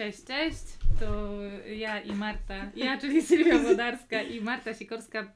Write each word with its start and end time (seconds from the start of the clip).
Cześć, 0.00 0.24
cześć. 0.24 0.64
To 1.00 1.38
ja 1.76 2.00
i 2.00 2.12
Marta, 2.12 2.70
ja 2.76 2.98
czyli 2.98 3.22
Sylwia 3.22 3.58
Wodarska 3.58 4.22
i 4.22 4.40
Marta 4.40 4.74
Sikorska 4.74 5.32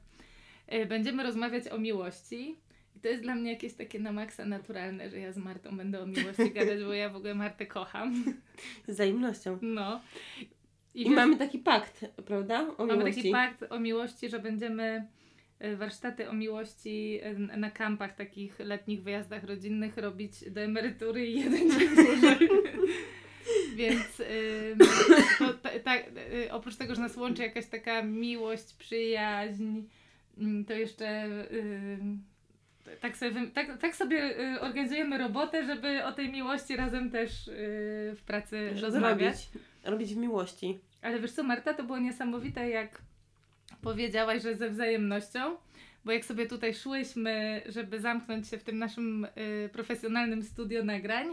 e, 0.67 0.85
będziemy 0.85 1.23
rozmawiać 1.23 1.67
o 1.67 1.77
miłości. 1.77 2.55
I 2.95 2.99
to 2.99 3.07
jest 3.07 3.23
dla 3.23 3.35
mnie 3.35 3.51
jakieś 3.51 3.73
takie 3.73 3.99
na 3.99 4.11
maksa 4.11 4.45
naturalne, 4.45 5.09
że 5.09 5.19
ja 5.19 5.31
z 5.31 5.37
Martą 5.37 5.77
będę 5.77 6.01
o 6.01 6.05
miłości 6.05 6.51
gadać, 6.51 6.83
bo 6.83 6.93
ja 6.93 7.09
w 7.09 7.15
ogóle 7.15 7.35
Martę 7.35 7.65
kocham. 7.65 8.23
Z 8.87 8.91
wzajemnością. 8.91 9.59
No. 9.61 10.01
I, 10.93 11.03
wiesz, 11.03 11.15
mamy 11.15 11.37
taki 11.37 11.59
pakt, 11.59 12.05
prawda? 12.25 12.67
O 12.77 12.85
mamy 12.85 12.97
miłości. 12.97 13.21
taki 13.21 13.31
pakt 13.31 13.63
o 13.69 13.79
miłości, 13.79 14.29
że 14.29 14.39
będziemy 14.39 15.07
e, 15.59 15.75
warsztaty 15.75 16.29
o 16.29 16.33
miłości 16.33 17.19
e, 17.23 17.33
na 17.33 17.71
kampach, 17.71 18.15
takich 18.15 18.59
letnich 18.59 19.03
wyjazdach 19.03 19.43
rodzinnych 19.43 19.97
robić 19.97 20.49
do 20.51 20.61
emerytury 20.61 21.27
i 21.27 21.39
jeden 21.39 21.71
dzień 21.71 21.89
dłużej. 21.95 22.49
Więc 23.75 24.21
to, 25.39 25.53
ta, 25.53 25.69
ta, 25.79 25.97
y, 25.97 26.51
oprócz 26.51 26.75
tego, 26.75 26.95
że 26.95 27.01
nas 27.01 27.17
łączy 27.17 27.41
jakaś 27.41 27.65
taka 27.65 28.01
miłość, 28.03 28.73
przyjaźń, 28.73 29.81
ym, 30.41 30.65
to 30.65 30.73
jeszcze 30.73 31.27
tak 33.01 33.17
sobie, 33.17 33.47
tak, 33.53 33.77
tak 33.77 33.95
sobie 33.95 34.39
y, 34.55 34.61
organizujemy 34.61 35.17
robotę, 35.17 35.65
żeby 35.65 36.03
o 36.03 36.11
tej 36.11 36.29
miłości 36.29 36.75
razem 36.75 37.11
też 37.11 37.47
y, 37.47 37.53
w 38.17 38.21
pracy 38.25 38.69
rozmawiać. 38.81 39.35
Robić. 39.35 39.65
Robić 39.83 40.13
w 40.13 40.17
miłości. 40.17 40.79
Ale 41.01 41.19
wiesz 41.19 41.31
co, 41.31 41.43
Marta, 41.43 41.73
to 41.73 41.83
było 41.83 41.99
niesamowite, 41.99 42.69
jak 42.69 43.01
powiedziałaś, 43.81 44.43
że 44.43 44.55
ze 44.55 44.69
wzajemnością, 44.69 45.55
bo 46.05 46.11
jak 46.11 46.25
sobie 46.25 46.45
tutaj 46.45 46.73
szłyśmy, 46.73 47.61
żeby 47.65 47.99
zamknąć 47.99 48.47
się 48.47 48.57
w 48.57 48.63
tym 48.63 48.77
naszym 48.77 49.27
profesjonalnym 49.71 50.43
studio 50.43 50.83
nagrań, 50.83 51.27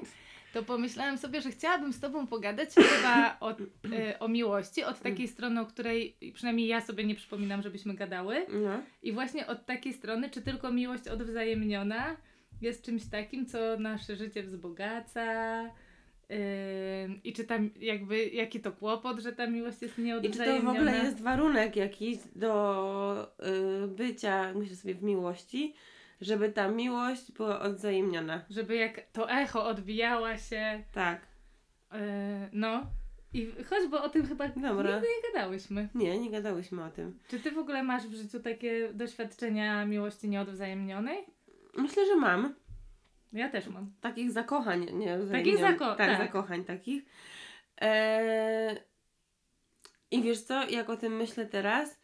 to 0.53 0.63
pomyślałam 0.63 1.19
sobie, 1.19 1.41
że 1.41 1.51
chciałabym 1.51 1.93
z 1.93 2.01
Tobą 2.01 2.27
pogadać 2.27 2.69
chyba 2.97 3.37
o, 3.41 3.53
y, 3.53 4.19
o 4.19 4.29
miłości, 4.29 4.85
od 4.85 5.01
takiej 5.01 5.29
strony, 5.29 5.61
o 5.61 5.67
której 5.67 6.17
przynajmniej 6.35 6.69
ja 6.69 6.81
sobie 6.81 7.05
nie 7.05 7.15
przypominam, 7.15 7.63
żebyśmy 7.63 7.95
gadały. 7.95 8.47
No. 8.49 8.83
I 9.03 9.13
właśnie 9.13 9.47
od 9.47 9.67
takiej 9.67 9.93
strony, 9.93 10.31
czy 10.31 10.43
tylko 10.43 10.73
miłość 10.73 11.09
odwzajemniona 11.09 12.17
jest 12.63 12.85
czymś 12.85 13.05
takim, 13.07 13.47
co 13.47 13.59
nasze 13.79 14.17
życie 14.17 14.43
wzbogaca. 14.43 15.63
Yy, 16.29 16.39
I 17.25 17.33
czy 17.33 17.45
tam 17.45 17.71
jakby, 17.81 18.27
jaki 18.27 18.61
to 18.61 18.73
kłopot, 18.73 19.21
że 19.21 19.33
ta 19.33 19.47
miłość 19.47 19.83
jest 19.83 19.95
I 19.95 19.97
czy 19.97 20.03
to 20.03 20.07
nieodwzajemniona? 20.07 20.73
w 20.73 20.77
ogóle 20.77 21.05
jest 21.05 21.21
warunek 21.21 21.77
jakiś 21.77 22.19
do 22.37 23.33
y, 23.85 23.89
bycia, 23.89 24.53
myślę 24.55 24.77
sobie, 24.77 24.95
w 24.95 25.03
miłości, 25.03 25.75
żeby 26.23 26.53
ta 26.53 26.69
miłość 26.69 27.33
była 27.33 27.61
odwzajemniona. 27.61 28.45
Żeby 28.51 28.77
jak 28.77 29.01
to 29.13 29.31
echo 29.31 29.67
odbijała 29.67 30.39
się, 30.39 30.83
Tak. 30.93 31.21
yy, 31.93 31.99
no. 32.53 32.87
I 33.35 33.47
choć, 33.71 33.89
bo 33.91 34.03
o 34.03 34.09
tym 34.09 34.27
chyba 34.27 34.49
Dobra. 34.49 34.95
nigdy 34.95 35.09
nie 35.09 35.33
gadałyśmy. 35.33 35.89
Nie, 35.95 36.19
nie 36.19 36.31
gadałyśmy 36.31 36.85
o 36.85 36.91
tym. 36.91 37.19
Czy 37.29 37.41
ty 37.41 37.51
w 37.51 37.59
ogóle 37.59 37.83
masz 37.83 38.03
w 38.07 38.15
życiu 38.15 38.41
takie 38.41 38.93
doświadczenia 38.95 39.87
miłości 39.87 40.29
nieodwzajemnionej? 40.29 41.25
Myślę, 41.77 42.07
że 42.07 42.17
mam. 42.17 42.55
Ja 43.33 43.49
też 43.49 43.67
mam. 43.69 43.93
Takich 44.01 44.31
zakochań, 44.31 44.87
nie 44.93 45.19
Takich 45.33 45.59
zako- 45.59 45.95
tak, 45.95 45.97
tak. 46.09 46.19
zakochań 46.19 46.65
takich. 46.65 47.05
Eee, 47.79 48.77
I 50.11 50.23
wiesz 50.23 50.41
co, 50.43 50.69
jak 50.69 50.91
o 50.91 50.97
tym 50.97 51.17
myślę 51.17 51.47
teraz, 51.47 52.01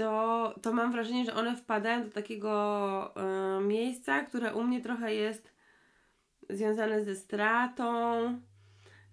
to, 0.00 0.54
to 0.62 0.72
mam 0.72 0.92
wrażenie, 0.92 1.24
że 1.24 1.34
one 1.34 1.56
wpadają 1.56 2.04
do 2.04 2.10
takiego 2.10 3.14
e, 3.16 3.60
miejsca, 3.60 4.24
które 4.24 4.54
u 4.54 4.64
mnie 4.64 4.80
trochę 4.80 5.14
jest 5.14 5.52
związane 6.50 7.04
ze 7.04 7.16
stratą, 7.16 8.40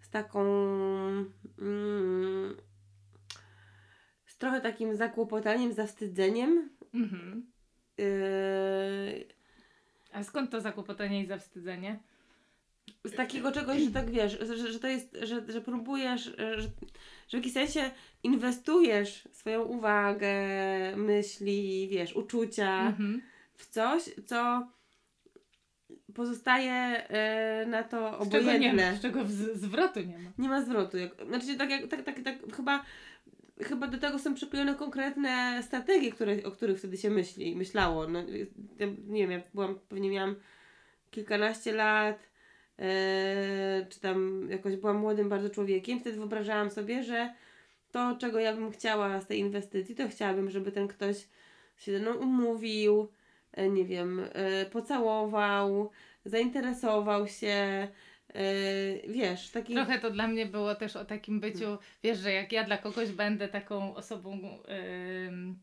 z 0.02 0.10
taką 0.10 0.42
mm, 1.60 2.58
z 4.26 4.38
trochę 4.38 4.62
takim 4.62 4.96
zakłopotaniem, 4.96 5.74
zawstydzeniem. 5.74 6.70
Mhm. 6.94 7.52
Yy, 7.98 9.26
A 10.14 10.24
skąd 10.24 10.52
to 10.52 10.62
zakłopotanie 10.62 11.24
i 11.24 11.28
zawstydzenie? 11.28 12.00
z 13.04 13.16
takiego 13.16 13.52
czegoś, 13.52 13.82
że 13.82 13.92
tak 13.92 14.10
wiesz, 14.10 14.40
że, 14.40 14.72
że 14.72 14.80
to 14.80 14.88
jest, 14.88 15.18
że, 15.22 15.52
że 15.52 15.62
próbujesz, 15.62 16.24
że, 16.38 16.70
że 17.28 17.38
w 17.38 17.40
jakimś 17.46 17.54
sensie 17.54 17.92
inwestujesz 18.24 19.28
swoją 19.32 19.64
uwagę, 19.64 20.32
myśli, 20.96 21.88
wiesz, 21.92 22.14
uczucia 22.16 22.88
Mhm. 22.88 23.22
w 23.56 23.66
coś, 23.70 24.04
co 24.26 24.68
pozostaje 26.14 26.72
e, 27.10 27.66
na 27.66 27.84
to 27.84 28.26
Z 28.26 28.30
czego 28.32 28.44
nie 28.52 28.56
obojętne. 28.58 28.92
ma, 28.92 28.98
z 28.98 29.02
czego 29.02 29.20
wz- 29.26 29.54
zwrotu 29.56 30.00
nie 30.00 30.18
ma. 30.18 30.30
Nie 30.38 30.50
ma 30.50 30.62
zwrotu. 30.62 30.98
Jak, 30.98 31.12
znaczy, 31.28 31.58
tak, 31.58 31.70
jak, 31.70 31.88
tak, 31.88 32.04
tak, 32.04 32.20
tak 32.24 32.36
chyba, 32.56 32.86
chyba 33.62 33.88
do 33.88 33.98
tego 33.98 34.20
są 34.20 34.34
przyklejone 34.34 34.76
konkretne 34.76 35.64
strategie, 35.64 36.12
które, 36.12 36.44
o 36.44 36.52
których 36.52 36.78
wtedy 36.80 36.98
się 36.98 37.10
myśli, 37.10 37.56
myślało. 37.56 38.08
No, 38.08 38.20
ja, 38.80 38.86
nie 39.08 39.22
wiem, 39.28 39.32
ja 39.32 39.42
byłam, 39.54 39.80
pewnie 39.90 40.10
miałam 40.10 40.36
kilkanaście 41.12 41.74
lat, 41.74 42.20
czy 43.90 44.00
tam 44.02 44.48
jakoś 44.50 44.76
byłam 44.76 44.98
młodym 44.98 45.30
bardzo 45.30 45.50
człowiekiem. 45.50 46.00
Wtedy 46.00 46.18
wyobrażałam 46.18 46.70
sobie, 46.70 47.04
że 47.04 47.34
to, 47.92 48.16
czego 48.20 48.40
ja 48.40 48.54
bym 48.54 48.72
chciała 48.72 49.22
z 49.22 49.28
tej 49.28 49.40
inwestycji, 49.40 49.96
to 49.96 50.10
chciałabym, 50.10 50.50
żeby 50.50 50.72
ten 50.72 50.88
ktoś 50.88 51.28
się 51.78 51.92
ze 51.92 52.00
mną 52.00 52.14
umówił, 52.14 53.12
e, 53.54 53.70
nie 53.70 53.86
wiem, 53.86 54.22
e, 54.34 54.66
pocałował, 54.66 55.92
zainteresował 56.26 57.28
się, 57.28 57.88
e, 58.34 58.44
wiesz, 59.08 59.52
taki... 59.52 59.74
Trochę 59.74 60.00
to 60.00 60.12
dla 60.12 60.28
mnie 60.28 60.46
było 60.46 60.76
też 60.76 60.96
o 60.96 61.06
takim 61.06 61.40
byciu, 61.40 61.78
wiesz, 62.04 62.18
że 62.18 62.32
jak 62.32 62.52
ja 62.52 62.64
dla 62.64 62.78
kogoś 62.78 63.12
będę 63.12 63.48
taką 63.48 63.96
osobą, 63.96 64.60
ym, 65.28 65.60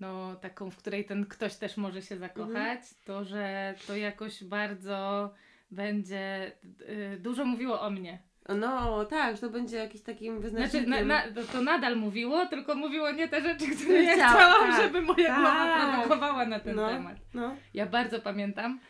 no 0.00 0.36
taką, 0.36 0.70
w 0.70 0.76
której 0.76 1.04
ten 1.04 1.26
ktoś 1.26 1.56
też 1.56 1.76
może 1.76 2.02
się 2.02 2.16
zakochać, 2.16 2.80
to 3.04 3.24
że 3.24 3.74
to 3.86 3.96
jakoś 3.96 4.44
bardzo 4.44 5.30
będzie 5.72 6.52
y, 6.88 7.18
dużo 7.20 7.44
mówiło 7.44 7.80
o 7.80 7.90
mnie. 7.90 8.22
No 8.48 9.04
tak, 9.04 9.38
to 9.38 9.50
będzie 9.50 9.76
jakiś 9.76 10.02
takim 10.02 10.40
Znaczy, 10.40 10.50
wyznacznikiem. 10.50 11.08
na, 11.08 11.26
na, 11.26 11.42
to, 11.52 11.62
nadal 11.62 11.96
mówiło, 11.96 12.46
tylko 12.46 12.74
mówiło 12.74 13.10
nie 13.10 13.28
te 13.28 13.40
rzeczy, 13.40 13.66
które 13.76 14.02
ja 14.02 14.14
Chciała- 14.14 14.30
chciałam, 14.30 14.70
tak, 14.70 14.82
żeby 14.82 15.02
moja 15.02 15.26
tak. 15.26 15.36
głowa 15.40 15.92
produkowała 15.92 16.46
na 16.46 16.60
ten 16.60 16.76
no, 16.76 16.88
temat. 16.88 17.16
No. 17.34 17.56
Ja 17.74 17.86
bardzo 17.86 18.20
pamiętam, 18.20 18.80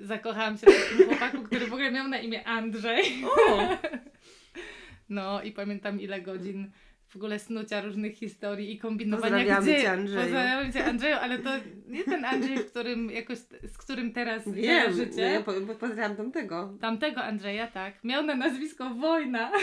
y, 0.00 0.06
zakochałam 0.06 0.58
się 0.58 0.66
w 0.66 0.90
takim 0.90 1.06
chłopaku, 1.06 1.42
który 1.42 1.66
w 1.66 1.72
ogóle 1.72 1.90
miał 1.90 2.08
na 2.08 2.18
imię 2.18 2.44
Andrzej. 2.46 3.04
O, 3.24 3.58
No 5.08 5.42
i 5.42 5.52
pamiętam 5.52 6.00
ile 6.00 6.20
godzin 6.20 6.70
w 7.12 7.16
ogóle 7.16 7.38
snucia 7.38 7.80
różnych 7.80 8.14
historii 8.14 8.72
i 8.72 8.78
kombinowania 8.78 9.36
Pozdrawiamy 9.36 9.66
gdzie... 9.66 9.82
cię, 9.82 9.90
Andrzeju. 9.90 10.20
Pozdrawiamy 10.20 10.72
Cię 10.72 10.84
Andrzeju, 10.84 11.16
ale 11.16 11.38
to 11.38 11.50
nie 11.88 12.04
ten 12.04 12.24
Andrzej, 12.24 12.56
w 12.58 12.70
którym 12.70 13.10
jakoś, 13.10 13.38
z 13.62 13.78
którym 13.78 14.12
teraz 14.12 14.52
wiem, 14.52 14.92
życie. 14.92 15.22
ja 15.22 15.40
po, 15.42 15.52
po, 15.52 15.74
pozdrawiam 15.74 16.16
tamtego. 16.16 16.74
Tamtego 16.80 17.22
Andrzeja, 17.22 17.66
tak. 17.66 18.04
Miał 18.04 18.22
na 18.22 18.34
nazwisko 18.34 18.90
Wojna. 18.90 19.52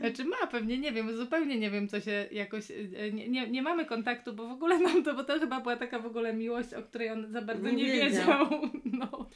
Znaczy 0.00 0.24
ma 0.24 0.46
pewnie, 0.46 0.78
nie 0.78 0.92
wiem, 0.92 1.16
zupełnie 1.16 1.58
nie 1.58 1.70
wiem, 1.70 1.88
co 1.88 2.00
się 2.00 2.26
jakoś, 2.30 2.70
e, 2.70 3.12
nie, 3.12 3.28
nie, 3.28 3.50
nie 3.50 3.62
mamy 3.62 3.84
kontaktu, 3.84 4.32
bo 4.32 4.48
w 4.48 4.52
ogóle 4.52 4.78
nam 4.78 5.04
to, 5.04 5.14
bo 5.14 5.24
to 5.24 5.38
chyba 5.38 5.60
była 5.60 5.76
taka 5.76 5.98
w 5.98 6.06
ogóle 6.06 6.32
miłość, 6.32 6.74
o 6.74 6.82
której 6.82 7.10
on 7.10 7.32
za 7.32 7.42
bardzo 7.42 7.68
Nie 7.68 7.72
nie, 7.74 7.84
wiedział. 7.84 8.08
wiedział. 8.10 8.46
No. 8.84 9.30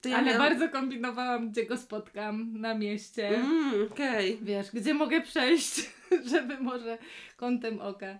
To 0.00 0.08
ja 0.08 0.16
Ale 0.16 0.26
miałam- 0.26 0.42
bardzo 0.48 0.68
kombinowałam, 0.68 1.50
gdzie 1.50 1.66
go 1.66 1.76
spotkam 1.76 2.60
na 2.60 2.74
mieście. 2.74 3.28
Mm, 3.28 3.88
okej. 3.92 4.38
Wiesz, 4.42 4.70
gdzie 4.72 4.94
mogę 4.94 5.20
przejść, 5.20 5.90
żeby 6.32 6.58
może 6.60 6.98
kątem 7.36 7.80
oka. 7.80 8.18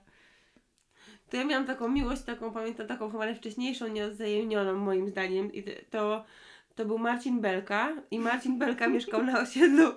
To 1.31 1.37
ja 1.37 1.45
miałam 1.45 1.67
taką 1.67 1.89
miłość, 1.89 2.23
taką 2.23 2.53
pamiętam, 2.53 2.87
taką 2.87 3.11
chyba 3.11 3.25
najwcześniejszą, 3.25 3.89
nieodzajemnioną 3.89 4.75
moim 4.75 5.09
zdaniem. 5.09 5.53
I 5.53 5.65
to, 5.91 6.25
to 6.75 6.85
był 6.85 6.99
Marcin 6.99 7.41
Belka. 7.41 7.97
I 8.11 8.19
Marcin 8.19 8.59
Belka 8.59 8.89
mieszkał 8.95 9.23
na 9.23 9.41
osiedlu 9.41 9.93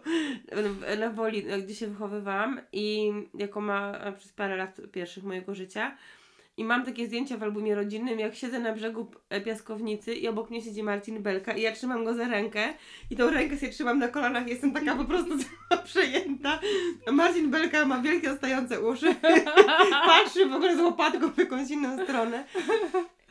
na 0.99 1.09
Woli, 1.09 1.43
gdzie 1.63 1.75
się 1.75 1.87
wychowywałam. 1.87 2.61
I 2.71 3.11
jako 3.33 3.61
ma 3.61 4.11
przez 4.17 4.33
parę 4.33 4.55
lat 4.55 4.81
pierwszych 4.91 5.23
mojego 5.23 5.55
życia. 5.55 5.97
I 6.57 6.63
mam 6.63 6.85
takie 6.85 7.07
zdjęcia 7.07 7.37
w 7.37 7.43
albumie 7.43 7.75
rodzinnym, 7.75 8.19
jak 8.19 8.35
siedzę 8.35 8.59
na 8.59 8.73
brzegu 8.73 9.05
p- 9.29 9.41
piaskownicy 9.41 10.13
i 10.15 10.27
obok 10.27 10.49
mnie 10.49 10.61
siedzi 10.61 10.83
Marcin 10.83 11.23
Belka 11.23 11.53
i 11.53 11.61
ja 11.61 11.71
trzymam 11.71 12.05
go 12.05 12.13
za 12.13 12.27
rękę 12.27 12.73
i 13.09 13.15
tą 13.15 13.29
rękę 13.29 13.57
sobie 13.57 13.71
trzymam 13.71 13.99
na 13.99 14.07
kolanach 14.07 14.47
jestem 14.47 14.71
taka 14.71 14.95
po 14.95 15.05
prostu 15.05 15.31
cała 15.37 15.81
przejęta. 15.91 16.59
A 17.07 17.11
Marcin 17.11 17.51
Belka 17.51 17.85
ma 17.85 18.01
wielkie 18.01 18.31
ostające 18.31 18.81
uszy, 18.81 19.15
patrzy 20.07 20.45
w 20.45 20.53
ogóle 20.53 20.77
z 20.77 20.79
łopatką 20.79 21.31
w 21.31 21.37
jakąś 21.37 21.69
inną 21.69 22.03
stronę. 22.03 22.43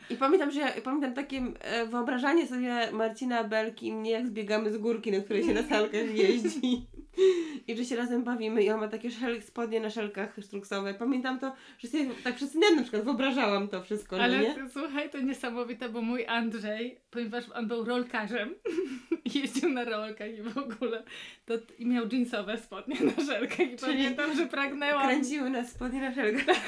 I 0.09 0.15
pamiętam, 0.15 0.51
że 0.51 0.59
ja 0.59 0.67
pamiętam 0.83 1.13
takie 1.13 1.41
e, 1.59 1.85
wyobrażanie 1.85 2.47
sobie 2.47 2.91
Marcina 2.91 3.43
Belki 3.43 3.87
i 3.87 3.93
mnie, 3.93 4.11
jak 4.11 4.27
zbiegamy 4.27 4.71
z 4.73 4.77
górki, 4.77 5.11
na 5.11 5.19
której 5.19 5.43
się 5.43 5.53
na 5.53 5.63
salkach 5.63 6.15
jeździ. 6.15 6.87
I 7.67 7.77
że 7.77 7.85
się 7.85 7.95
razem 7.95 8.23
bawimy 8.23 8.63
i 8.63 8.69
on 8.69 8.79
ma 8.79 8.87
takie 8.87 9.11
szel, 9.11 9.41
spodnie 9.41 9.79
na 9.79 9.89
szelkach 9.89 10.35
sztruksowe. 10.41 10.93
Pamiętam 10.93 11.39
to, 11.39 11.53
że 11.79 11.87
sobie 11.87 12.09
tak 12.23 12.35
przed 12.35 12.51
snem 12.51 12.75
na 12.75 12.81
przykład 12.81 13.03
wyobrażałam 13.03 13.67
to 13.67 13.83
wszystko, 13.83 14.17
no 14.17 14.23
Ale 14.23 14.39
nie? 14.39 14.53
ty, 14.55 14.69
słuchaj, 14.69 15.09
to 15.09 15.19
niesamowite, 15.21 15.89
bo 15.89 16.01
mój 16.01 16.25
Andrzej, 16.27 16.97
ponieważ 17.09 17.43
on 17.49 17.67
był 17.67 17.85
rolkarzem, 17.85 18.55
jeździł 19.35 19.69
na 19.69 19.83
rolkach 19.85 20.29
i 20.37 20.41
w 20.41 20.57
ogóle, 20.57 21.03
to 21.45 21.53
i 21.79 21.85
miał 21.85 22.05
jeansowe 22.11 22.57
spodnie 22.57 22.95
na 23.17 23.23
żelkach 23.25 23.59
i 23.59 23.75
Czyli 23.75 23.79
pamiętam, 23.79 24.35
że 24.35 24.45
pragnęłam. 24.45 25.07
Kręciły 25.07 25.49
nas 25.49 25.69
spodnie 25.71 26.01
na 26.01 26.13
szelkach 26.15 26.57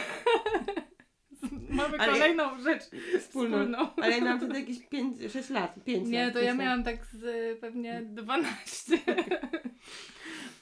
Mamy 1.69 1.97
Ale- 1.99 2.13
kolejną 2.13 2.61
rzecz 2.63 2.83
wspólną. 3.19 3.19
wspólną. 3.57 3.77
Ale 3.97 4.11
ja 4.17 4.23
miałam 4.23 4.37
wtedy 4.39 4.59
jakieś 4.59 4.79
5, 4.87 5.17
6 5.33 5.49
lat, 5.49 5.75
5 5.85 6.09
Nie, 6.09 6.25
lat. 6.25 6.33
to 6.33 6.39
ja 6.39 6.47
lat. 6.53 6.57
miałam 6.57 6.83
tak 6.83 7.05
z 7.05 7.59
pewnie 7.59 8.01
12. 8.05 8.97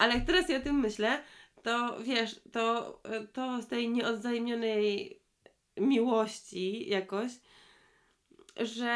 Ale 0.01 0.13
jak 0.13 0.25
teraz 0.25 0.50
ja 0.50 0.57
o 0.57 0.62
tym 0.62 0.80
myślę, 0.80 1.24
to 1.63 2.00
wiesz, 2.03 2.42
to, 2.51 3.01
to 3.33 3.62
z 3.62 3.68
tej 3.68 3.89
nieodzajemnionej 3.89 5.19
miłości 5.77 6.89
jakoś, 6.89 7.31
że 8.57 8.94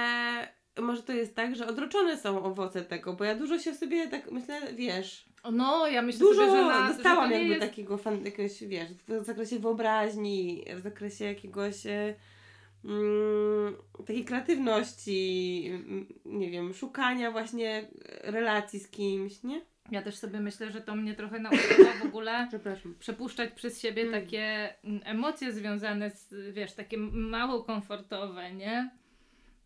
może 0.80 1.04
to 1.04 1.14
jest 1.14 1.36
tak, 1.36 1.56
że 1.56 1.68
odroczone 1.68 2.18
są 2.18 2.44
owoce 2.44 2.82
tego, 2.82 3.14
bo 3.14 3.24
ja 3.24 3.36
dużo 3.36 3.60
się 3.60 3.74
sobie 3.74 4.08
tak 4.08 4.32
myślę, 4.32 4.74
wiesz, 4.74 5.26
No, 5.52 5.88
ja 5.88 6.02
myślę 6.02 6.20
dużo 6.20 6.46
sobie, 6.46 6.52
że, 6.52 6.66
na, 6.66 6.94
dostałam 6.94 7.30
że 7.30 7.36
jakby 7.36 7.50
jest... 7.50 7.62
takiego 7.62 7.98
fan, 7.98 8.26
jakiegoś, 8.26 8.64
wiesz, 8.64 8.90
w 9.08 9.26
zakresie 9.26 9.60
wyobraźni, 9.60 10.66
w 10.76 10.82
zakresie 10.82 11.26
jakiegoś 11.26 11.86
e, 11.86 12.16
mm, 12.86 13.76
takiej 14.08 14.26
kreatywności, 14.26 15.72
nie 16.26 16.52
wiem, 16.52 16.74
szukania 16.74 17.32
właśnie 17.32 17.88
relacji 18.24 18.80
z 18.80 18.90
kimś, 18.90 19.44
nie? 19.44 19.62
Ja 19.92 20.02
też 20.02 20.16
sobie 20.16 20.40
myślę, 20.40 20.72
że 20.72 20.82
to 20.82 20.96
mnie 20.96 21.14
trochę 21.14 21.40
nauczyło 21.40 21.90
w 22.02 22.06
ogóle 22.06 22.48
przepuszczać 23.00 23.52
przez 23.54 23.82
siebie 23.82 24.02
Mm. 24.02 24.22
takie 24.22 24.74
mm, 24.84 25.02
emocje 25.06 25.54
związane 25.54 26.10
z, 26.10 26.54
wiesz, 26.54 26.74
takie 26.74 26.98
mało 26.98 27.64
komfortowe, 27.64 28.54
nie? 28.54 28.90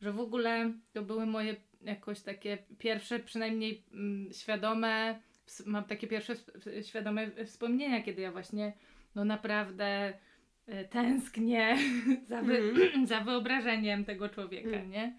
Że 0.01 0.11
w 0.11 0.19
ogóle 0.19 0.73
to 0.93 1.01
były 1.01 1.25
moje 1.25 1.55
jakoś 1.81 2.21
takie 2.21 2.57
pierwsze, 2.77 3.19
przynajmniej 3.19 3.83
mm, 3.93 4.33
świadome, 4.33 5.19
mam 5.65 5.83
takie 5.83 6.07
pierwsze 6.07 6.35
świadome 6.81 7.45
wspomnienia, 7.45 8.01
kiedy 8.03 8.21
ja 8.21 8.31
właśnie 8.31 8.73
no 9.15 9.25
naprawdę 9.25 10.13
e, 10.67 10.85
tęsknię 10.85 11.77
za, 12.29 12.41
wy, 12.41 12.73
za 13.05 13.19
wyobrażeniem 13.19 14.05
tego 14.05 14.29
człowieka, 14.29 14.69
Mm. 14.69 14.89
nie? 14.89 15.13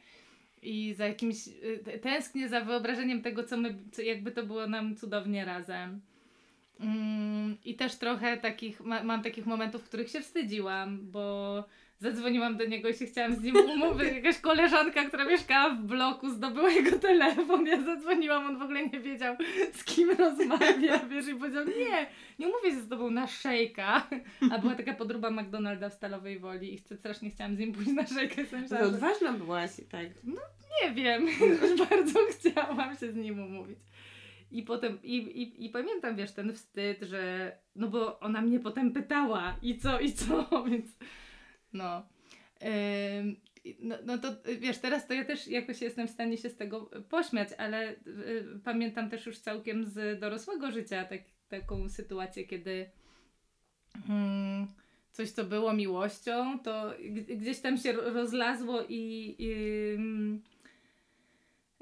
I 0.62 0.95
za 0.95 1.07
jakimś, 1.07 1.49
y, 1.49 1.99
tęsknię 2.03 2.49
za 2.49 2.61
wyobrażeniem 2.61 3.23
tego, 3.23 3.45
co 3.45 3.57
my, 3.57 3.79
co 3.93 4.03
jakby 4.03 4.33
to 4.33 4.47
było 4.47 4.67
nam 4.67 4.97
cudownie 4.97 5.45
razem. 5.45 6.01
Mm, 6.81 7.57
I 7.65 7.75
też 7.75 7.97
trochę 7.97 8.37
takich, 8.37 8.81
ma, 8.81 9.05
mam 9.05 9.23
takich 9.23 9.47
momentów, 9.47 9.83
w 9.83 9.89
których 9.89 10.09
się 10.11 10.21
wstydziłam, 10.21 11.11
bo 11.11 11.65
zadzwoniłam 12.00 12.56
do 12.56 12.64
niego 12.64 12.88
i 12.88 12.94
się 12.94 13.06
chciałam 13.06 13.35
z 13.35 13.43
nim 13.43 13.56
umówić. 13.56 14.12
Jakaś 14.14 14.38
koleżanka, 14.38 15.05
która 15.05 15.25
mieszkała 15.25 15.70
w 15.75 15.82
bloku, 15.82 16.31
zdobyła 16.31 16.70
jego 16.70 16.99
telefon. 16.99 17.67
Ja 17.67 17.82
zadzwoniłam, 17.82 18.47
on 18.47 18.58
w 18.58 18.62
ogóle 18.62 18.87
nie 18.87 19.00
wiedział, 19.00 19.37
z 19.73 19.85
kim 19.85 20.11
rozmawia. 20.11 20.99
Wiesz, 20.99 21.29
i 21.29 21.35
powiedział, 21.35 21.64
nie, 21.64 22.06
nie 22.38 22.49
umówię 22.49 22.70
się 22.70 22.81
z 22.82 22.88
tobą 22.88 23.11
na 23.11 23.26
szejka. 23.26 24.08
A 24.52 24.58
była 24.58 24.75
taka 24.75 24.94
podróba 24.94 25.31
McDonalda 25.31 25.88
w 25.88 25.94
Stalowej 25.94 26.38
Woli 26.38 26.75
i 26.75 26.79
chcę, 26.79 26.97
strasznie 26.97 27.31
chciałam 27.31 27.56
z 27.56 27.58
nim 27.58 27.73
pójść 27.73 27.91
na 27.91 28.06
szejkę. 28.06 28.43
Myślałam, 28.52 28.94
odważna 28.94 29.32
byłaś, 29.32 29.70
tak. 29.91 30.06
nie 30.82 30.91
wiem, 30.94 31.26
już 31.62 31.88
bardzo 31.88 32.20
chciałam 32.31 32.97
się 32.97 33.12
z 33.12 33.17
nim 33.17 33.41
umówić. 33.41 33.79
I 34.50 34.62
potem, 34.62 34.99
i, 35.02 35.17
i, 35.17 35.64
i 35.67 35.70
pamiętam, 35.70 36.17
wiesz, 36.17 36.32
ten 36.32 36.52
wstyd, 36.52 37.02
że, 37.02 37.52
no 37.76 37.88
bo 37.88 38.20
ona 38.20 38.41
mnie 38.41 38.61
potem 38.61 38.93
pytała 38.93 39.56
i 39.62 39.79
co, 39.79 40.00
i 40.00 40.12
co, 40.12 40.49
więc 40.70 40.87
no. 41.73 42.07
No, 43.79 43.97
no 44.05 44.19
to 44.19 44.29
wiesz, 44.61 44.79
teraz 44.79 45.07
to 45.07 45.15
ja 45.15 45.25
też 45.25 45.49
jakoś 45.49 45.83
jestem 45.83 46.09
w 46.09 46.11
stanie 46.11 46.37
się 46.39 46.51
z 46.51 46.57
tego 46.57 46.91
pośmiać, 47.09 47.49
ale 47.59 47.93
y, 47.93 47.97
pamiętam 48.65 49.11
też 49.11 49.27
już 49.27 49.39
całkiem 49.39 49.85
z 49.85 50.21
dorosłego 50.21 50.71
życia 50.71 51.05
tak, 51.05 51.21
taką 51.49 51.89
sytuację, 51.89 52.45
kiedy 52.45 52.91
mm, 54.09 54.67
coś, 55.13 55.31
co 55.31 55.45
było 55.45 55.73
miłością, 55.73 56.59
to 56.59 56.95
gdzieś 57.37 57.61
tam 57.61 57.77
się 57.79 57.93
ro- 57.93 58.13
rozlazło 58.13 58.83
i, 58.89 59.35
i 59.39 59.53
ym, 59.95 60.43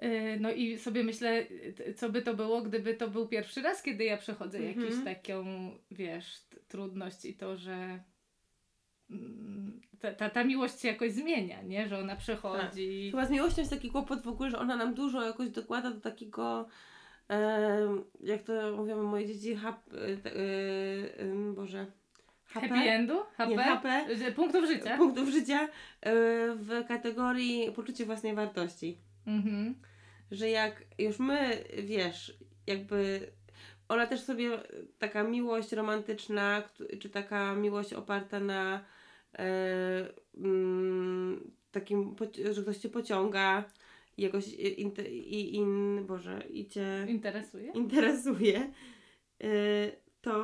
y, 0.02 0.38
no 0.40 0.52
i 0.52 0.78
sobie 0.78 1.04
myślę, 1.04 1.46
co 1.96 2.10
by 2.10 2.22
to 2.22 2.34
było, 2.34 2.62
gdyby 2.62 2.94
to 2.94 3.08
był 3.08 3.28
pierwszy 3.28 3.62
raz, 3.62 3.82
kiedy 3.82 4.04
ja 4.04 4.16
przechodzę 4.16 4.58
Mhm. 4.58 4.80
jakąś 4.80 5.04
taką, 5.04 5.44
wiesz, 5.90 6.26
trudność 6.68 7.24
i 7.24 7.34
to, 7.34 7.56
że 7.56 7.72
mm, 7.74 8.00
ta, 10.00 10.14
ta, 10.14 10.30
ta 10.30 10.44
miłość 10.44 10.80
się 10.80 10.88
jakoś 10.88 11.12
zmienia, 11.12 11.62
nie? 11.62 11.88
Że 11.88 11.98
ona 11.98 12.16
przechodzi. 12.16 13.08
Chyba 13.10 13.26
z 13.26 13.30
miłością 13.30 13.60
jest 13.62 13.72
taki 13.72 13.90
kłopot 13.90 14.22
w 14.22 14.28
ogóle, 14.28 14.50
że 14.50 14.58
ona 14.58 14.76
nam 14.76 14.94
dużo 14.94 15.22
jakoś 15.22 15.50
dokłada 15.50 15.90
do 15.90 16.00
takiego, 16.00 16.68
em, 17.28 18.04
jak 18.20 18.42
to 18.42 18.76
mówią 18.76 19.02
moje 19.02 19.26
dzieci, 19.26 19.56
hap, 19.56 19.80
e, 19.94 20.30
e, 21.20 21.52
Boże, 21.54 21.86
Happy 22.44 22.74
endu? 22.74 23.22
HP? 23.36 23.50
Nie, 23.50 23.58
HP. 23.58 24.06
Punktów 24.36 24.66
życia? 24.66 24.96
punktów 24.96 25.28
życia 25.28 25.60
e, 25.60 25.68
w 26.54 26.84
kategorii 26.88 27.72
poczucie 27.72 28.06
własnej 28.06 28.34
wartości. 28.34 28.98
Mhm. 29.26 29.74
Że 30.30 30.50
jak 30.50 30.84
już 30.98 31.18
my, 31.18 31.64
wiesz, 31.82 32.38
jakby 32.66 33.32
ona 33.88 34.06
też 34.06 34.20
sobie 34.20 34.50
taka 34.98 35.22
miłość 35.22 35.72
romantyczna, 35.72 36.62
czy 37.00 37.10
taka 37.10 37.54
miłość 37.54 37.92
oparta 37.92 38.40
na 38.40 38.76
e, 38.76 38.97
takim, 41.70 42.14
poci- 42.14 42.52
że 42.52 42.62
ktoś 42.62 42.76
cię 42.78 42.88
pociąga 42.88 43.64
i 44.16 44.22
jakoś 44.22 44.48
in, 44.54 44.92
in, 45.28 46.04
Boże, 46.06 46.42
i 46.50 46.66
cię 46.66 47.06
Interesuje? 47.08 47.72
interesuje, 47.72 48.72
e, 49.42 49.48
to 50.20 50.34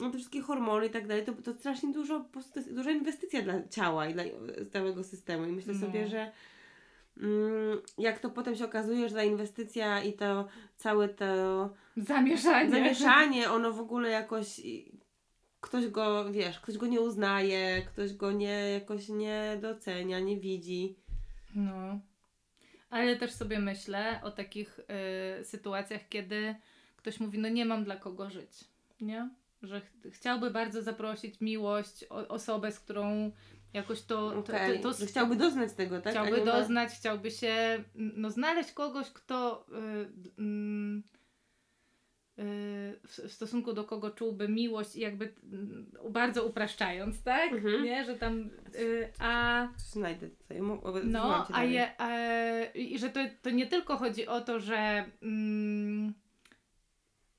no 0.00 0.10
te 0.10 0.16
wszystkie 0.18 0.40
hormony 0.40 0.86
i 0.86 0.90
tak 0.90 1.06
dalej, 1.06 1.24
to, 1.24 1.32
to 1.32 1.54
strasznie 1.54 1.92
dużo, 1.92 2.20
po 2.20 2.28
prostu 2.28 2.52
to 2.52 2.60
jest 2.60 2.74
duża 2.74 2.90
inwestycja 2.90 3.42
dla 3.42 3.68
ciała 3.68 4.06
i 4.08 4.14
dla 4.14 4.24
całego 4.72 5.04
systemu. 5.04 5.44
I 5.44 5.52
myślę 5.52 5.74
No. 5.74 5.80
sobie, 5.80 6.08
że 6.08 6.32
mm, 7.20 7.78
jak 7.98 8.18
to 8.18 8.30
potem 8.30 8.56
się 8.56 8.64
okazuje, 8.64 9.08
że 9.08 9.14
ta 9.14 9.22
inwestycja 9.24 10.02
i 10.02 10.12
to 10.12 10.48
całe 10.76 11.08
to 11.08 11.70
Zamieszanie. 11.96 12.70
zamieszanie, 12.70 13.50
ono 13.50 13.72
w 13.72 13.80
ogóle 13.80 14.10
jakoś 14.10 14.60
ktoś 15.60 15.88
go, 15.88 16.32
wiesz, 16.32 16.60
ktoś 16.60 16.78
go 16.78 16.86
nie 16.86 17.00
uznaje, 17.00 17.82
ktoś 17.82 18.14
go 18.14 18.32
nie 18.32 18.70
jakoś 18.80 19.08
nie 19.08 19.58
docenia, 19.62 20.20
nie 20.20 20.36
widzi. 20.40 20.96
No. 21.54 22.00
Ale 22.90 23.16
też 23.16 23.32
sobie 23.32 23.58
myślę 23.58 24.20
o 24.22 24.30
takich 24.30 24.80
y, 25.40 25.44
sytuacjach, 25.44 26.08
kiedy 26.08 26.54
ktoś 26.96 27.20
mówi, 27.20 27.38
no 27.38 27.48
nie 27.48 27.64
mam 27.64 27.84
dla 27.84 27.96
kogo 27.96 28.30
żyć, 28.30 28.64
nie? 29.00 29.30
Że 29.62 29.80
ch- 29.80 30.12
chciałby 30.12 30.50
bardzo 30.50 30.82
zaprosić 30.82 31.40
miłość, 31.40 32.04
o, 32.10 32.28
osobę, 32.28 32.72
z 32.72 32.80
którą 32.80 33.32
jakoś 33.72 34.02
to... 34.02 34.30
to, 34.30 34.38
Okej, 34.38 34.80
to, 34.80 34.92
to 34.92 34.98
że 34.98 35.06
chciałby 35.06 35.36
doznać 35.36 35.72
tego, 35.72 36.00
tak? 36.00 36.12
Chciałby 36.12 36.38
nie 36.38 36.44
ma- 36.44 36.52
doznać, 36.52 36.90
chciałby 36.90 37.30
się 37.30 37.84
no, 37.94 38.30
znaleźć 38.30 38.72
kogoś, 38.72 39.10
kto 39.10 39.66
y, 40.38 40.42
y, 40.42 41.17
w, 42.38 43.20
w 43.28 43.32
stosunku 43.32 43.72
do 43.72 43.84
kogo 43.84 44.10
czułby 44.10 44.48
miłość 44.48 44.96
i 44.96 45.00
jakby 45.00 45.32
mm, 45.52 45.86
bardzo 46.10 46.46
upraszczając, 46.46 47.22
tak? 47.22 47.52
Mhm. 47.52 47.84
Nie, 47.84 48.04
że 48.04 48.14
tam... 48.16 48.50
Y, 48.74 49.08
a... 49.18 49.68
Znajdę 49.76 50.28
tutaj. 50.28 50.60
mo- 50.62 50.82
o- 50.82 50.94
No, 51.04 51.46
a 51.52 51.64
je, 51.64 52.00
e, 52.00 52.70
i 52.74 52.98
że 52.98 53.10
to, 53.10 53.20
to 53.42 53.50
nie 53.50 53.66
tylko 53.66 53.96
chodzi 53.96 54.26
o 54.26 54.40
to, 54.40 54.60
że 54.60 55.04
mm, 55.22 56.14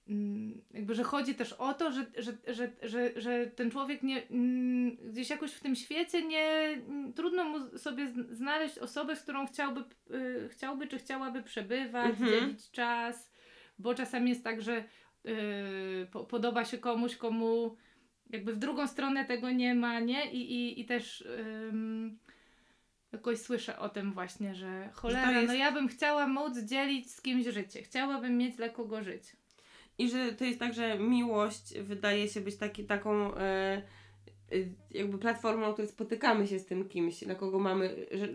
mm, 0.10 0.62
jakby, 0.74 0.96
że 0.96 1.03
chodzi 1.03 1.36
też 1.36 1.53
o 1.53 1.74
to, 1.74 1.91
że, 1.91 2.06
że, 2.18 2.32
że, 2.48 2.72
że, 2.84 3.22
że 3.22 3.48
ten 3.48 3.72
człowiek 3.72 4.03
nie, 4.03 4.27
mm, 4.27 4.96
gdzieś 4.96 5.29
jakoś 5.29 5.51
w 5.53 5.60
tym 5.60 5.75
świecie 5.75 6.27
nie, 6.27 6.46
mm, 6.88 7.13
trudno 7.13 7.44
mu 7.44 7.77
sobie 7.77 8.03
zn- 8.08 8.36
znaleźć 8.36 8.77
osobę, 8.77 9.15
z 9.15 9.22
którą 9.24 9.48
chciałby, 9.48 9.84
y, 10.12 10.50
chciałby 10.51 10.88
czy 10.88 10.98
chciałaby 10.98 11.44
przebywać, 11.44 12.10
Mhm. 12.10 12.29
dzielić 12.32 12.72
czas, 12.72 13.32
bo 13.79 13.93
czasami 13.95 14.29
jest 14.29 14.43
tak, 14.43 14.62
że 14.62 14.83
y, 15.25 16.07
po, 16.12 16.24
podoba 16.25 16.65
się 16.65 16.77
komuś, 16.77 17.15
komu 17.15 17.75
jakby 18.29 18.53
w 18.53 18.57
drugą 18.57 18.88
stronę 18.88 19.25
tego 19.25 19.51
nie 19.51 19.75
ma, 19.75 20.00
nie? 20.00 20.31
I, 20.31 20.53
i, 20.53 20.81
i 20.81 20.86
też 20.86 21.21
ym, 21.69 22.19
jakoś 23.12 23.38
słyszę 23.39 23.79
o 23.79 23.89
tym 23.89 24.13
właśnie, 24.13 24.55
że 24.55 24.89
cholera, 24.93 25.31
jest- 25.31 25.48
no 25.48 25.53
ja 25.53 25.71
bym 25.71 25.88
chciała 25.88 26.27
móc 26.27 26.59
dzielić 26.59 27.12
z 27.12 27.21
kimś 27.21 27.45
życie, 27.48 27.81
chciałabym 27.83 28.38
mieć 28.38 28.55
dla 28.55 28.69
kogo 28.69 29.03
żyć. 29.03 29.24
I 29.98 30.09
że 30.09 30.33
to 30.33 30.45
jest 30.45 30.59
tak, 30.59 30.74
że 30.74 31.00
miłość 31.00 31.79
wydaje 31.79 32.27
się 32.27 32.41
być 32.41 32.57
taki, 32.57 32.86
taką 32.86 33.36
e, 33.36 33.41
e, 33.41 33.81
jakby 34.91 35.17
platformą, 35.17 35.67
na 35.67 35.74
której 35.74 35.91
spotykamy 35.91 36.48
się 36.48 36.59
z 36.59 36.65
tym 36.65 36.89
kimś, 36.89 37.21
na 37.21 37.36
kogo 37.36 37.59
mamy, 37.59 38.05
że, 38.12 38.27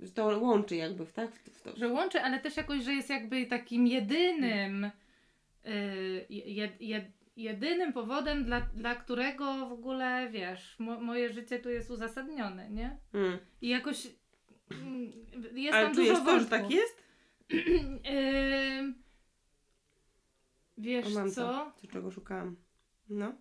Że 0.00 0.10
to 0.10 0.38
łączy 0.38 0.76
jakby, 0.76 1.06
tak? 1.06 1.30
W, 1.30 1.58
w 1.58 1.62
to. 1.62 1.76
że 1.76 1.88
łączy, 1.88 2.20
ale 2.20 2.40
też 2.40 2.56
jakoś, 2.56 2.84
że 2.84 2.92
jest 2.92 3.10
jakby 3.10 3.46
takim 3.46 3.86
jedynym, 3.86 4.84
y, 4.84 6.26
jed, 6.30 6.80
jed, 6.80 7.04
jedynym 7.36 7.92
powodem, 7.92 8.44
dla, 8.44 8.60
dla 8.60 8.94
którego 8.94 9.68
w 9.68 9.72
ogóle, 9.72 10.28
wiesz, 10.30 10.76
mo, 10.78 11.00
moje 11.00 11.32
życie 11.32 11.58
tu 11.58 11.70
jest 11.70 11.90
uzasadnione, 11.90 12.70
nie? 12.70 12.96
Mm. 13.14 13.38
I 13.62 13.68
jakoś 13.68 14.06
mm, 14.70 15.12
jest 15.54 15.74
Ale 15.74 15.86
tam 15.86 15.94
dużo 15.94 16.24
to, 16.24 16.40
że 16.40 16.46
tak 16.46 16.70
jest? 16.70 17.02
Ym, 18.78 18.94
wiesz 20.78 21.06
O, 21.06 21.10
mam 21.10 21.30
co? 21.30 21.72
to, 21.80 21.88
czego 21.88 22.10
szukałam. 22.10 22.56
No. 23.08 23.32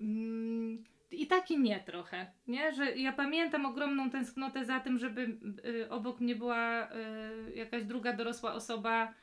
Mm, 0.00 0.84
I 1.12 1.26
tak 1.26 1.50
i 1.50 1.58
nie 1.58 1.80
trochę, 1.80 2.26
nie? 2.46 2.72
Że 2.72 2.96
ja 2.96 3.12
pamiętam 3.12 3.66
ogromną 3.66 4.10
tęsknotę 4.10 4.64
za 4.64 4.80
tym, 4.80 4.98
żeby 4.98 5.38
y, 5.66 5.90
obok 5.90 6.20
mnie 6.20 6.36
była 6.36 6.88
y, 6.92 7.54
jakaś 7.54 7.84
druga 7.84 8.12
dorosła 8.12 8.54
osoba, 8.54 9.14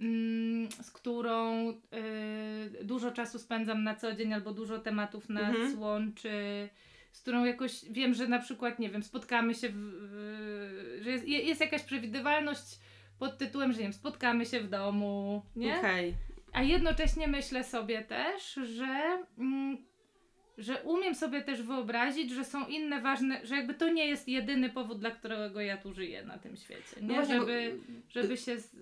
mm, 0.00 0.68
z 0.82 0.90
którą 0.90 1.68
y, 1.70 2.84
dużo 2.84 3.10
czasu 3.10 3.38
spędzam 3.38 3.84
na 3.84 3.94
co 3.94 4.12
dzień 4.14 4.32
albo 4.32 4.52
dużo 4.52 4.78
tematów 4.78 5.28
nas 5.28 5.54
Mhm. 5.56 5.78
łączy, 5.78 6.68
z 7.12 7.20
którą 7.22 7.44
jakoś 7.44 7.84
wiem, 7.90 8.14
że 8.14 8.28
na 8.28 8.38
przykład, 8.38 8.78
nie 8.78 8.90
wiem, 8.90 9.02
spotkamy 9.02 9.54
się, 9.54 9.68
w, 9.68 9.74
w, 9.76 10.98
że 11.02 11.10
jest, 11.10 11.28
je- 11.28 11.42
jest 11.42 11.60
jakaś 11.60 11.82
przewidywalność 11.82 12.78
pod 13.18 13.38
tytułem, 13.38 13.72
że 13.72 13.78
nie 13.78 13.84
wiem, 13.84 13.92
spotkamy 13.92 14.46
się 14.46 14.60
w 14.60 14.68
domu, 14.68 15.42
nie? 15.56 15.78
Okej. 15.78 16.14
A 16.52 16.62
jednocześnie 16.62 17.28
myślę 17.28 17.64
sobie 17.64 18.02
też, 18.04 18.54
że, 18.54 19.18
mm, 19.38 19.78
że 20.60 20.82
umiem 20.82 21.14
sobie 21.14 21.42
też 21.42 21.62
wyobrazić, 21.62 22.30
że 22.30 22.44
są 22.44 22.66
inne 22.66 23.00
ważne, 23.00 23.40
że 23.46 23.56
jakby 23.56 23.74
to 23.74 23.88
nie 23.88 24.06
jest 24.06 24.28
jedyny 24.28 24.70
powód, 24.70 24.98
dla 25.00 25.10
którego 25.10 25.60
ja 25.60 25.76
tu 25.76 25.92
żyję 25.92 26.24
na 26.24 26.38
tym 26.38 26.56
świecie. 26.56 26.96
No 27.00 27.14
Nie? 27.14 27.20
bo- 27.20 27.26
żeby, 27.26 27.78
żeby 28.08 28.36
się. 28.36 28.58
z- 28.60 28.76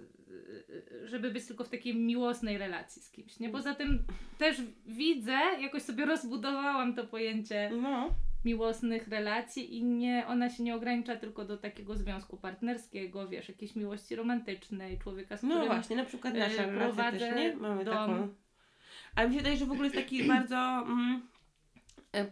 Żeby 1.04 1.30
być 1.30 1.47
tylko 1.47 1.64
w 1.64 1.68
takiej 1.68 1.94
miłosnej 1.94 2.58
relacji 2.58 3.02
z 3.02 3.11
kimś. 3.11 3.40
Nie? 3.40 3.49
Poza 3.50 3.75
tym 3.75 4.02
też 4.38 4.56
widzę, 4.87 5.38
jakoś 5.61 5.82
sobie 5.82 6.06
rozbudowałam 6.06 6.94
to 6.94 7.04
pojęcie 7.06 7.70
No. 7.82 8.11
miłosnych 8.44 9.08
relacji 9.08 9.76
i 9.76 9.85
nie, 9.85 10.25
ona 10.26 10.50
się 10.50 10.62
nie 10.62 10.75
ogranicza 10.75 11.16
tylko 11.16 11.44
do 11.44 11.56
takiego 11.56 11.94
związku 11.94 12.37
partnerskiego, 12.37 13.28
wiesz, 13.28 13.49
jakiejś 13.49 13.76
miłości 13.76 14.16
romantycznej, 14.16 14.99
człowieka, 14.99 15.37
z 15.37 15.40
którym 15.40 15.58
No 15.58 15.66
właśnie, 15.66 15.97
na 15.97 16.04
przykład 16.04 16.35
y, 16.35 16.38
nasza 16.38 16.64
prowadzę 16.64 17.18
też, 17.18 17.37
nie? 17.37 17.56
Mamy 17.56 17.85
dom. 17.85 17.94
taką. 17.94 18.28
Ale 19.14 19.28
mi 19.28 19.35
się 19.35 19.38
wydaje, 19.40 19.56
że 19.56 19.66
w 19.66 19.73
ogóle 19.73 19.85
jest 19.87 19.97
taki 19.97 20.25
bardzo 20.25 20.56
mm, 20.56 21.23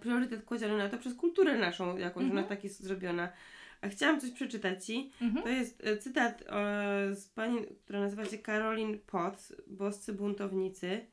priorytet 0.00 0.44
kładziony 0.44 0.78
na 0.78 0.88
to 0.88 0.98
przez 0.98 1.14
kulturę 1.14 1.58
naszą 1.58 1.96
jakąś, 1.96 2.24
Mhm. 2.24 2.38
ona 2.38 2.48
tak 2.48 2.64
jest 2.64 2.82
zrobiona. 2.82 3.32
A 3.80 3.88
chciałam 3.88 4.20
coś 4.20 4.30
przeczytać 4.30 4.86
Ci. 4.86 5.12
Mhm. 5.20 5.42
To 5.42 5.48
jest 5.48 5.86
e, 5.86 5.96
cytat 5.96 6.42
e, 6.48 7.14
z 7.14 7.28
pani, 7.28 7.66
która 7.84 8.00
nazywa 8.00 8.24
się 8.24 8.38
Caroline 8.38 8.98
Potts, 8.98 9.52
Boscy 9.66 10.12
buntownicy. 10.12 11.06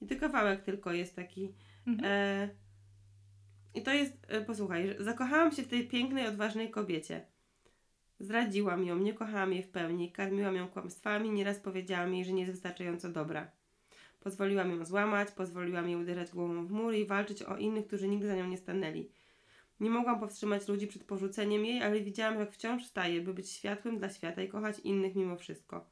I 0.00 0.06
to 0.06 0.16
kawałek 0.16 0.62
tylko 0.62 0.92
jest 0.92 1.16
taki. 1.16 1.54
Mhm. 1.86 2.12
E, 2.12 2.48
I 3.74 3.82
to 3.82 3.92
jest, 3.92 4.26
e, 4.28 4.40
posłuchaj, 4.40 4.96
zakochałam 4.98 5.52
się 5.52 5.62
w 5.62 5.68
tej 5.68 5.88
pięknej, 5.88 6.26
odważnej 6.26 6.70
kobiecie. 6.70 7.26
Zdradziłam 8.18 8.84
ją, 8.84 8.98
nie 8.98 9.14
kochałam 9.14 9.52
jej 9.52 9.62
w 9.62 9.68
pełni, 9.70 10.12
karmiłam 10.12 10.56
ją 10.56 10.68
kłamstwami, 10.68 11.30
nieraz 11.30 11.58
powiedziałam 11.58 12.14
jej, 12.14 12.24
że 12.24 12.32
nie 12.32 12.40
jest 12.40 12.52
wystarczająco 12.52 13.08
dobra. 13.08 13.50
Pozwoliłam 14.20 14.70
ją 14.70 14.84
złamać, 14.84 15.30
pozwoliłam 15.30 15.88
jej 15.88 15.96
uderzać 15.96 16.30
głową 16.30 16.66
w 16.66 16.70
mur 16.70 16.94
i 16.94 17.06
walczyć 17.06 17.42
o 17.42 17.56
innych, 17.56 17.86
którzy 17.86 18.08
nigdy 18.08 18.26
za 18.26 18.36
nią 18.36 18.46
nie 18.46 18.58
stanęli. 18.58 19.10
Nie 19.80 19.90
mogłam 19.90 20.20
powstrzymać 20.20 20.68
ludzi 20.68 20.86
przed 20.86 21.04
porzuceniem 21.04 21.64
jej, 21.64 21.82
ale 21.82 22.00
widziałam, 22.00 22.38
jak 22.38 22.52
wciąż 22.52 22.84
staje, 22.84 23.20
by 23.20 23.34
być 23.34 23.50
światłem 23.50 23.98
dla 23.98 24.10
świata 24.10 24.42
i 24.42 24.48
kochać 24.48 24.78
innych 24.78 25.14
mimo 25.14 25.36
wszystko. 25.36 25.90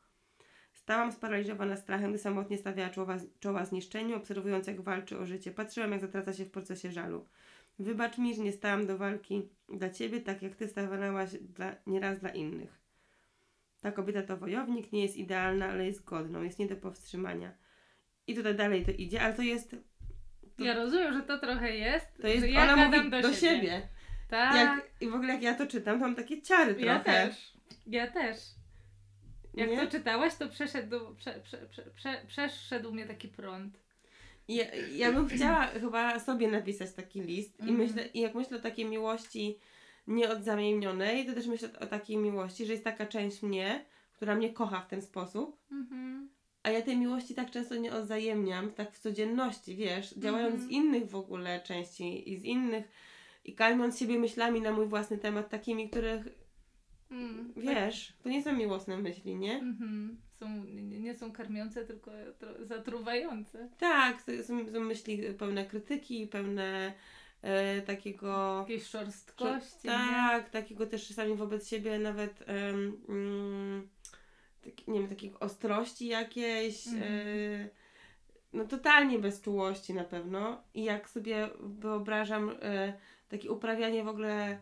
Stałam 0.73 1.13
sparaliżowana 1.13 1.77
strachem, 1.77 2.11
gdy 2.11 2.19
samotnie 2.19 2.59
stawiała 2.59 2.91
czoła, 2.91 3.17
czoła 3.41 3.65
zniszczeniu, 3.65 4.17
obserwując 4.17 4.67
jak 4.67 4.81
walczy 4.81 5.19
o 5.19 5.27
życie. 5.27 5.51
Patrzyłam, 5.51 5.93
jak 5.93 6.01
zatraca 6.01 6.33
się 6.33 6.45
w 6.45 6.51
procesie 6.51 6.93
żalu. 6.93 7.25
Wybacz 7.79 8.19
mi, 8.19 8.35
że 8.35 8.43
nie 8.43 8.53
stałam 8.53 8.87
do 8.87 8.99
walki 8.99 9.49
dla 9.69 9.91
Ciebie, 9.91 10.21
tak 10.21 10.43
jak 10.43 10.57
Ty 10.57 10.69
stanęłaś 10.69 11.31
dla, 11.31 11.77
nieraz 11.87 12.19
dla 12.19 12.31
innych. 12.31 12.79
Ta 13.81 13.93
kobieta 13.93 14.23
to 14.23 14.37
wojownik, 14.37 14.93
nie 14.93 15.03
jest 15.03 15.17
idealna, 15.17 15.67
ale 15.69 15.87
jest 15.87 16.05
godną, 16.05 16.43
jest 16.43 16.59
nie 16.59 16.67
do 16.67 16.77
powstrzymania. 16.77 17.53
I 18.29 18.35
tutaj 18.35 18.55
dalej 18.55 18.85
to 18.85 18.91
idzie, 18.91 19.23
ale 19.23 19.35
to 19.35 19.43
jest, 19.43 19.71
to- 19.71 20.65
Ja 20.65 20.75
rozumiem, 20.75 21.13
że 21.13 21.23
to 21.23 21.39
trochę 21.39 21.77
jest. 21.77 22.07
to 22.21 22.27
jest 22.29 22.47
ja 22.47 22.63
ona 22.63 22.87
mówi 22.87 23.11
do, 23.11 23.21
do 23.23 23.33
siebie. 23.35 23.89
Tak. 24.31 24.55
Jak, 24.57 24.91
I 25.01 25.09
w 25.09 25.15
ogóle 25.15 25.33
jak 25.33 25.43
ja 25.43 25.55
to 25.55 25.67
czytam, 25.67 25.99
to 26.01 26.07
mam 26.07 26.15
takie 26.15 26.43
ciary 26.43 26.75
trochę. 26.75 26.87
ja 26.87 27.01
też. 27.01 27.53
Ja 27.87 28.07
też. 28.07 28.37
Jak 29.55 29.71
Nie? 29.71 29.77
to 29.77 29.87
czytałaś, 29.91 30.35
to 30.35 30.49
przeszedł, 30.49 31.15
prze, 31.15 31.41
prze, 31.45 31.59
prze, 31.67 31.83
prze, 31.97 32.23
przeszedł 32.27 32.93
mnie 32.93 33.07
taki 33.07 33.29
prąd. 33.29 33.79
Ja, 34.49 34.65
ja 34.75 35.13
bym 35.13 35.29
chciała 35.29 35.67
chyba 35.81 36.21
sobie 36.21 36.49
napisać 36.49 36.93
taki 36.93 37.21
list 37.23 37.59
i 37.61 37.63
Mhm. 37.63 37.79
myślę, 37.79 38.07
i 38.07 38.21
jak 38.21 38.35
myślę 38.35 38.57
o 38.57 38.61
takiej 38.61 38.85
miłości 38.85 39.59
nieodzamienionej, 40.07 41.27
to 41.27 41.33
też 41.35 41.47
myślę 41.47 41.69
o 41.81 41.87
takiej 41.87 42.17
miłości, 42.17 42.67
że 42.67 42.73
jest 42.73 42.85
taka 42.85 43.07
część 43.07 43.43
mnie, 43.43 43.85
która 44.13 44.35
mnie 44.35 44.53
kocha 44.53 44.81
w 44.81 44.89
ten 44.89 45.03
sposób, 45.03 45.61
Mhm. 45.73 46.29
A 46.63 46.71
ja 46.71 46.83
tej 46.83 46.97
miłości 46.97 47.35
tak 47.35 47.51
często 47.51 47.75
nie 47.77 47.93
odzajemniam, 47.93 48.71
tak 48.73 48.93
w 48.93 48.99
codzienności, 48.99 49.77
wiesz, 49.77 50.15
działając 50.15 50.55
Mhm. 50.55 50.69
z 50.71 50.73
innych 50.73 51.11
w 51.11 51.17
ogóle 51.17 51.61
części 51.61 52.33
i 52.33 52.37
z 52.39 52.45
innych 52.45 52.85
i 53.45 53.55
karmiąc 53.55 53.99
siebie 53.99 54.19
myślami 54.19 54.61
na 54.61 54.73
mój 54.73 54.87
własny 54.87 55.19
temat, 55.19 55.49
takimi, 55.49 55.91
których, 55.91 56.29
Mm, 57.11 57.53
wiesz, 57.57 58.13
to 58.23 58.29
nie 58.29 58.43
są 58.43 58.53
miłosne 58.57 58.97
myśli, 58.97 59.37
nie? 59.37 59.59
Mhm. 59.59 60.19
Są, 60.39 60.65
nie, 60.65 60.83
nie 61.01 61.15
są 61.15 61.33
karmiące, 61.33 61.85
tylko 61.85 62.11
zatruwające. 62.61 63.69
Tak, 63.79 64.23
są, 64.23 64.73
są 64.73 64.81
myśli 64.81 65.23
pełne 65.39 65.65
krytyki, 65.67 66.27
pełne 66.27 66.93
e, 67.43 67.83
takiego... 67.83 68.59
Jakieś 68.69 68.87
szorstkości. 68.87 69.85
nie? 69.85 69.91
Tak, 69.91 70.51
takiego 70.51 70.87
też 70.87 71.09
czasami 71.09 71.35
wobec 71.37 71.69
siebie 71.69 71.99
nawet 71.99 72.45
mm, 72.47 73.89
tak, 74.65 74.89
nie 74.89 75.01
wiem, 75.01 75.09
takiej 75.09 75.35
ostrości 75.41 76.07
jakiejś, 76.07 76.87
Mhm. 76.87 77.03
e, 77.05 77.69
no 78.53 78.65
totalnie 78.65 79.19
bez 79.19 79.43
czułości 79.43 79.95
na 79.95 80.05
pewno. 80.05 80.63
I 80.75 80.85
jak 80.85 81.09
sobie 81.09 81.49
wyobrażam 81.61 82.51
e, 82.63 82.93
takie 83.29 83.51
uprawianie 83.51 84.05
w 84.05 84.09
ogóle, 84.09 84.59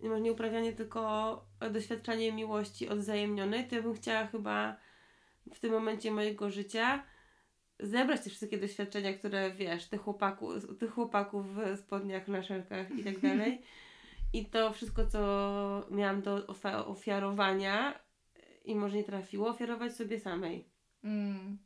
nie 0.00 0.08
może 0.08 0.20
nie 0.20 0.32
uprawianie, 0.32 0.72
tylko 0.72 1.44
doświadczanie 1.70 2.32
miłości 2.32 2.88
odwzajemnionej, 2.88 3.68
to 3.68 3.76
ja 3.76 3.82
bym 3.82 3.94
chciała 3.94 4.26
chyba 4.26 4.76
w 5.54 5.60
tym 5.60 5.72
momencie 5.72 6.10
mojego 6.10 6.50
życia 6.50 7.02
zebrać 7.80 8.24
te 8.24 8.30
wszystkie 8.30 8.58
doświadczenia, 8.58 9.14
które 9.14 9.50
wiesz, 9.50 9.86
tych 9.86 10.00
chłopaków, 10.00 10.78
tych 10.78 10.90
chłopaków 10.90 11.46
w 11.54 11.78
spodniach, 11.78 12.28
na 12.28 12.42
szelkach 12.42 12.90
i 12.90 13.04
tak 13.04 13.20
dalej. 13.20 13.62
I 14.32 14.46
to 14.46 14.72
wszystko, 14.72 15.06
co 15.06 15.86
miałam 15.90 16.22
do 16.22 16.46
ofiarowania 16.86 18.00
i 18.68 18.74
może 18.74 18.96
nie 18.96 19.04
trafiło, 19.04 19.48
ofiarować 19.48 19.96
sobie 19.96 20.20
samej. 20.20 20.68
Mm. 21.04 21.58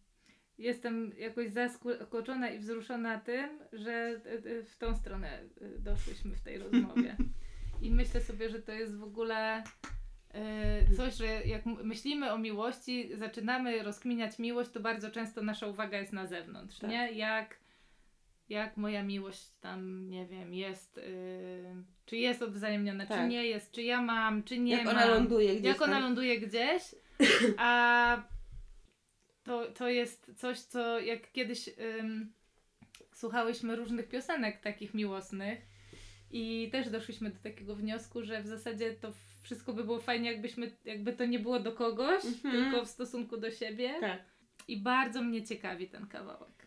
Jestem 0.59 1.12
jakoś 1.18 1.50
zaskoczona 1.50 2.50
i 2.50 2.59
wzruszona 2.59 3.21
tym, 3.21 3.59
że 3.73 4.21
y, 4.26 4.49
y, 4.49 4.64
w 4.64 4.76
tą 4.76 4.94
stronę 4.94 5.42
y, 5.62 5.78
doszłyśmy 5.78 6.37
w 6.37 6.40
tej 6.40 6.59
rozmowie. 6.59 7.16
I 7.82 7.90
myślę 7.90 8.21
sobie, 8.21 8.50
że 8.50 8.62
to 8.62 8.73
jest 8.73 8.97
w 8.97 9.02
ogóle 9.02 9.64
coś, 10.97 11.14
że 11.14 11.26
jak 11.26 11.66
myślimy 11.66 12.32
o 12.32 12.38
miłości, 12.38 13.16
zaczynamy 13.16 13.82
rozkminiać 13.82 14.38
miłość, 14.38 14.71
to 14.71 14.80
bardzo 14.80 15.11
często 15.11 15.42
nasza 15.42 15.66
uwaga 15.66 15.99
jest 15.99 16.12
na 16.12 16.26
zewnątrz, 16.26 16.78
Tak. 16.78 16.90
nie? 16.90 17.12
Jak, 17.12 17.56
jak 18.52 18.76
moja 18.76 19.02
miłość 19.02 19.49
tam, 19.61 20.09
nie 20.09 20.26
wiem, 20.26 20.54
jest, 20.54 20.99
y, 20.99 21.75
czy 22.06 22.16
jest 22.16 22.42
odwzajemniona, 22.42 23.04
czy 23.04 23.09
Tak. 23.09 23.30
nie 23.30 23.47
jest, 23.47 23.73
czy 23.73 23.82
ja 23.82 24.02
mam, 24.02 24.42
czy 24.42 24.59
nie 24.59 24.73
jak 24.73 24.85
mam 24.85 24.97
ona 24.97 25.06
ląduje 25.06 25.52
gdzieś 25.52 25.64
jak 25.64 25.82
ona 25.82 25.92
tam. 25.92 26.02
ląduje 26.02 26.40
gdzieś, 26.40 26.82
a 27.59 28.23
to, 29.44 29.73
to 29.73 29.88
jest 29.88 30.32
coś, 30.37 30.59
co 30.61 31.00
jak 31.00 31.32
kiedyś 31.32 31.68
ym, 32.00 32.32
słuchałyśmy 33.14 33.76
różnych 33.76 34.09
piosenek 34.09 34.61
takich 34.61 34.94
miłosnych 34.94 35.59
i 36.30 36.68
też 36.73 36.90
doszliśmy 36.90 37.30
do 37.30 37.38
takiego 37.42 37.76
wniosku, 37.76 38.23
że 38.23 38.42
w 38.42 38.47
zasadzie 38.47 38.92
to 38.92 39.12
wszystko 39.42 39.73
by 39.73 39.85
było 39.85 40.00
fajnie, 40.00 40.32
jakbyśmy, 40.32 40.71
jakby 40.85 41.12
to 41.12 41.25
nie 41.25 41.38
było 41.38 41.61
do 41.61 41.73
kogoś, 41.73 42.25
Mhm. 42.25 42.64
tylko 42.64 42.85
w 42.85 42.88
stosunku 42.88 43.37
do 43.37 43.50
siebie. 43.50 43.94
Tak. 44.00 44.23
I 44.68 44.76
bardzo 44.82 45.23
mnie 45.23 45.42
ciekawi 45.47 45.88
ten 45.88 46.06
kawałek. 46.06 46.62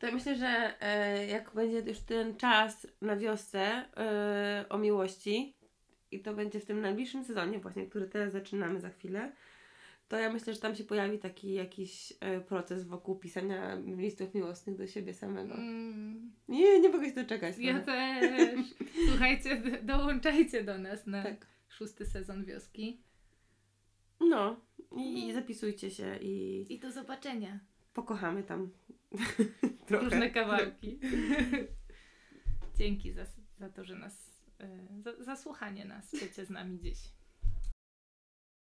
To 0.00 0.12
myślę, 0.12 0.36
że 0.36 0.74
e, 0.80 1.26
jak 1.26 1.50
będzie 1.54 1.78
już 1.78 1.98
ten 2.00 2.36
czas 2.36 2.86
na 3.00 3.16
wiosce 3.16 3.60
e, 3.96 4.64
o 4.68 4.78
miłości 4.78 5.54
i 6.10 6.20
to 6.20 6.34
będzie 6.34 6.60
w 6.60 6.64
tym 6.66 6.80
najbliższym 6.80 7.24
sezonie 7.24 7.58
właśnie, 7.58 7.86
który 7.86 8.08
teraz 8.08 8.32
zaczynamy 8.32 8.80
za 8.80 8.90
chwilę, 8.90 9.32
to 10.08 10.18
ja 10.18 10.32
myślę, 10.32 10.54
że 10.54 10.60
tam 10.60 10.74
się 10.76 10.84
pojawi 10.84 11.18
taki 11.18 11.52
jakiś 11.52 12.12
e, 12.20 12.40
proces 12.40 12.84
wokół 12.84 13.16
pisania 13.18 13.74
listów 13.96 14.34
miłosnych 14.34 14.76
do 14.76 14.86
siebie 14.86 15.14
samego. 15.14 15.54
Mm, 15.54 16.32
Nie, 16.48 16.80
nie 16.80 16.88
mogę 16.88 17.06
się 17.08 17.14
doczekać. 17.14 17.58
ja 17.58 17.80
też. 17.80 18.60
Słuchajcie, 19.08 19.62
dołączajcie 19.82 20.64
do 20.64 20.78
nas 20.78 21.06
na 21.06 21.22
Tak. 21.22 21.46
szósty 21.68 22.06
sezon 22.06 22.44
wioski. 22.44 23.00
No, 24.20 24.60
i, 24.96 25.28
i 25.28 25.32
zapisujcie 25.32 25.90
się 25.90 26.16
i 26.20 26.66
I 26.74 26.78
do 26.78 26.90
zobaczenia. 26.92 27.60
Pokochamy 28.00 28.42
tam 28.42 28.70
trochę. 29.86 30.04
Różne 30.04 30.30
kawałki. 30.30 31.00
Dzięki 32.78 33.12
za, 33.12 33.24
za 33.58 33.68
to, 33.68 33.84
że 33.84 33.94
nas, 33.94 34.42
y, 34.60 35.02
za, 35.02 35.24
za 35.24 35.36
słuchanie 35.36 35.84
nas, 35.84 36.10
bycie 36.12 36.46
z 36.46 36.50
nami 36.50 36.80
dziś. 36.80 36.98